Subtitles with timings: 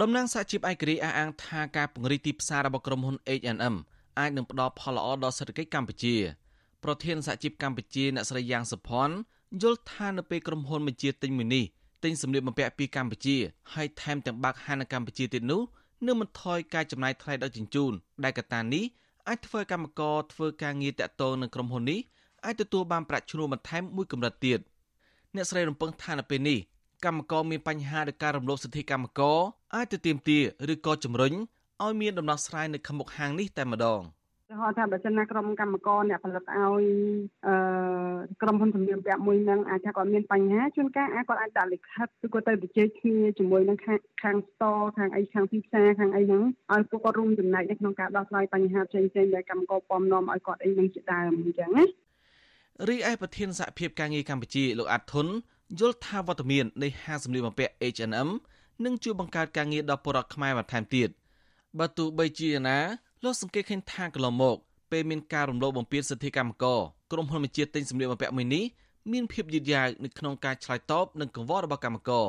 [0.00, 3.74] តំណាងសហជីពឯករាជ្យអះអាងថាការពង្រីកទីផ្សាររបស់ក្រុមហ៊ុន H&M
[4.18, 6.14] អាចនឹងផ្ដល់ផលល្អដល់សេដ្ឋកិច្ចកម្ពុជា
[6.84, 9.14] ប្រធានសហជីពកម្ពុជាអ្នកស្រីយ៉ាងសុផាន់
[9.62, 11.64] យល់ថានៅពេលក្រុមហ៊ុនបញ្ជាទិញមួយនេះ
[12.04, 13.36] ទិញសម្លៀកបំពាក់ពីកម្ពុជា
[13.74, 15.62] ហើយថែមទាំងបើកហាងនៅកម្ពុជាទៀតនោះ
[16.06, 17.92] នឹងមិនថយការចំណាយថ្លៃដឹកជញ្ជូន
[18.24, 18.84] ដែលកត្តានេះ
[19.28, 22.00] អាចធ្វើឲ្យកម្មករធ្វើការងារតាក់ទងនឹងក្រុមហ៊ុននេះ
[22.44, 24.60] អាចទទួលបានប្រាក់ឈ្នួលបន្ថែមមួយកម្រិតទៀត
[25.34, 26.58] អ្នកស្រីរំពឹងថានៅពេលនេះ
[27.04, 29.38] កម្មករមានបញ្ហាដោយការរំលោភសិទ្ធិកម្មករ
[29.74, 30.42] អាចទៅទាមទារ
[30.72, 31.32] ឬក៏ជំរុញ
[31.82, 34.02] ឲ្យមានដំណោះស្រាយនៅខាងមុខហាងនេះតែម្ដង។
[34.60, 36.84] ហៅថាបើសិនណាក្រុមកម្មករអ្នកផលិតឲ្យ
[37.46, 37.54] អឺ
[38.42, 51.84] ក្រុមហ៊ុនសម្ភារពាក់មួយនឹងអាចថាគាត់មានបញ្ហាជួនកាលអាចគាត់អាចដាក់លិខិតឬក៏ទៅជជែកគ្នាជាមួយនឹងខាងខាង store ខាងអីខាងទីផ្សារខាងអីហ្នឹងឲ្យពួកគាត់រួមចំណែកនៅក្នុងការដោះស្រាយបញ្ហាផ្សេងៗដែលកម្មករពំនាំឲ្យគាត់អីហ្នឹងជាដើមអញ្ចឹងណា
[52.88, 55.26] រីឯប្រធានសហភាពការងារកម្ពុជាលោកអាត់ធុន
[55.78, 58.28] យល់ថាវត្តមាននៃហាងសម្លៀកបំពាក់ H&M
[58.84, 61.08] នឹងជួយបង្កើតការងារដល់ពលរដ្ឋខ្មែរបន្ថែមទៀត
[61.78, 62.78] បើទោះបីជាណា
[63.24, 64.56] លោកសង្កេតឃើញថាកន្លងមក
[64.90, 66.80] ពេលមានការរំលោភបំពានសិទ្ធិកម្មករ
[67.12, 68.64] ក្រុមហ៊ុនបញ្ជាទិញសម្លៀកបំពាក់មួយនេះ
[69.12, 72.26] មានភាពយឺតយ៉ាវនៅក្នុងការឆ្លើយតបនឹងកង្វល់របស់កម្មករ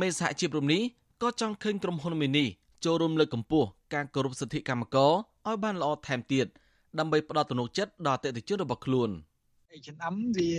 [0.00, 0.82] មេសហជីពរំនេះ
[1.22, 2.48] ក៏ចង់ឃើញក្រុមហ៊ុនមួយនេះ
[2.84, 5.12] ចូលរួមលើកកម្ពស់ការគោរពសិទ្ធិកម្មករ
[5.48, 6.46] ឲ្យបានល្អថែមទៀត
[6.98, 9.10] ដើម្បីផ្ដល់ទំនុកចិត្តដល់អតិថិជនរបស់ខ្លួន។
[9.82, 10.50] H&M វា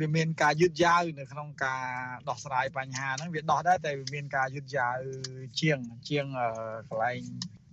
[0.00, 1.84] វាមានការយឺតយ៉ាវនៅក្នុងការ
[2.28, 4.96] ដោះស្រាយបញ្ហាហ្នឹងវាដោះដែរតែវាមានការយឺតយ៉ាវ
[5.60, 6.26] ជាងជាង
[6.88, 7.20] កន្លែង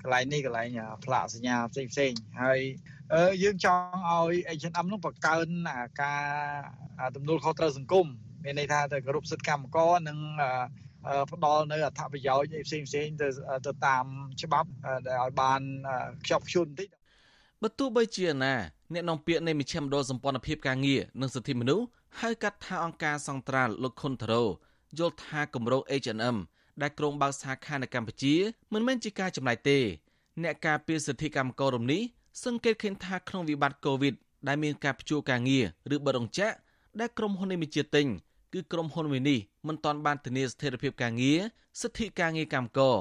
[0.02, 0.70] កន្លែងនេះកន្លែង
[1.06, 2.12] ផ្លាកសញ្ញាផ្សេងផ្សេង
[2.44, 2.60] ហើយ
[3.44, 5.48] យើងចង់ឲ្យ H&M នោះបង្កើន
[6.02, 8.08] ការទំនួលខុសត្រូវសង្គម
[8.44, 10.18] មានន័យថាទៅគោរពសិទ្ធិកម្មករនិង
[11.32, 13.28] ផ្ដល់នៅអត្ថប្រយោជន៍ផ្សេងផ្សេងទៅ
[13.66, 14.06] ទៅតាម
[14.44, 14.70] ច្បាប់
[15.08, 15.62] ដែលឲ្យបាន
[16.24, 16.90] ខ្ជាប់ខ្ជួនបន្តិច
[17.64, 18.54] បើទោះបីជាណា
[18.94, 21.86] អ្នកនាំពាក្យនៃមជ្ឈមណ្ឌលសម្ព័ន្ធភាពការងារនិងសិទ្ធិមនុស្ស
[22.20, 24.44] ហៅកាត់ថាអង្គការសង្ត្រាល់លោកខុនតារ៉ូ
[25.00, 26.38] យល់ថាគម្រោង H&M
[26.82, 28.36] ដែលក្រុងបើកសាខានៅកម្ពុជា
[28.74, 29.80] មិនមែនជាការចំណាយទេ
[30.44, 32.02] អ្នកការពារសិទ្ធិកម្មកររំនេះ
[32.44, 34.14] សង្កេតឃើញថាក្នុងវិបត្តិ COVID
[34.48, 35.66] ដែលមានការផ្ជួការងារ
[35.96, 36.54] ឬបិទរោងចក្រ
[37.00, 38.08] ដែលក្រុមហ៊ុននេះមានជាទិញ
[38.54, 41.40] គឺក្រុមហ៊ុនមួយនេះមិនទាន់បានធានាស្ថិរភាពការងារ
[41.82, 42.98] សិទ្ធិការងារកម្មករ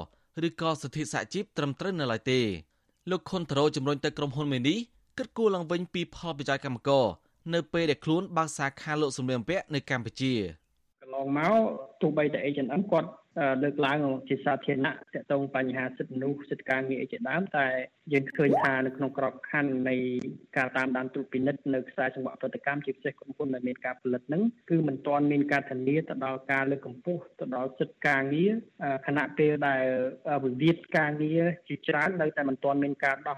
[0.47, 2.41] ឬក៏សិទ្ធិសហជីពត្រឹមត្រូវនៅឡើយទេ
[3.09, 4.77] លោកខុនតារ៉ូជំរុញទៅក្រុមហ៊ុនមួយនេះ
[5.17, 7.05] គិតគូរឡើងវិញពីផលប្រយោជន៍កម្មករ
[7.53, 10.33] នៅពេលដែលខ្លួនបើកសាខាលក់សម្ភារបំពាក់នៅកម្ពុជា
[11.01, 11.53] កន្លងមក
[12.01, 13.07] ទោះបីតែ H&M គាត់
[13.63, 13.97] លើកឡើង
[14.29, 17.67] ជាសាធារណៈទាក់ទងបញ្ហាសិទ្ធិមនុស្សសិទ្ធិការងារជាដើមតែ
[18.13, 19.95] យើងឃើញថានៅក្នុងក្របខ័ណ្ឌនៃ
[20.57, 28.51] ការតាមដានត្រួតពិនិត្យនៅខ្សែសង្វាក់ប្រតិកម្មជាពិសេសក្រុមហ៊ុនដែលមានការផលិតហ្នឹងគឺមិនទាន់មានការធានាទៅដល់ការលើកកម្ពស់ទៅដល់សិទ្ធិការងារ
[29.07, 29.83] ខណៈពេលដែល
[30.45, 33.37] វិវាទការងារជាច្រើននៅតែមិនទាន់មានការដោះ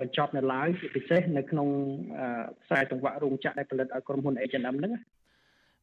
[0.00, 1.68] បញ្ចប់នៅឡើយជាពិសេសនៅក្នុង
[2.64, 4.92] ខ្សែសង្វាក់រោងចក្រដែលផលិតឲ្យក្រុមហ៊ុន H&M ហ្នឹង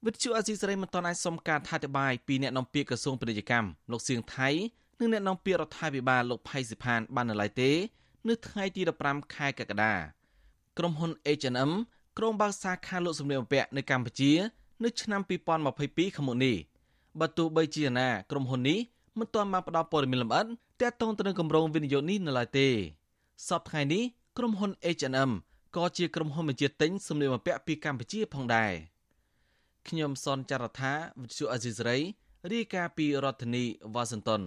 [0.07, 4.49] វិទ្យុអេស៊ីសរ៉ៃមិនទាន់អាចសុំការថាអធិប្បាយពីអ្នកនាំពាក្យក្រសួងពាណិជ្ជកម្មលោកសៀងថៃ
[4.99, 7.71] និងអ្នកនាំពាក្យរដ្ឋាភិបាលលោកផៃសិផានបាននៅឡើយទេ
[8.27, 9.93] នៅថ្ងៃទី15ខែកក្កដា
[10.77, 11.71] ក្រុមហ៊ុន H&M
[12.17, 14.31] ក្រុងបើកសាខាលក់សម្លៀកបំពាក់នៅកម្ពុជា
[14.83, 16.55] នៅឆ្នាំ2022ខាងមុខនេះ
[17.19, 18.79] បើទោះបីជាណាក្រុមហ៊ុននេះ
[19.19, 20.45] មិនទាន់បានផ្ដល់ព័ត៌មានលម្អិត
[20.81, 22.67] ទាក់ទងទៅនឹងគម្រោងវិនិយោគនេះនៅឡើយទេ
[23.47, 24.03] សប្តាហ៍នេះ
[24.37, 25.31] ក្រុមហ៊ុន H&M
[25.75, 28.73] ក៏ជាក្រុមហ៊ុនបញ្ជាទិញសម្លៀកបំពាក់ពីកម្ពុជាផងដែរ។
[29.87, 31.97] ខ្ញុំសនចាររថាវិទ្យុអេស៊ីសរ៉ៃ
[32.51, 34.41] រាយការណ៍ពីរដ្ឋធានីវ៉ាស៊ីនតោន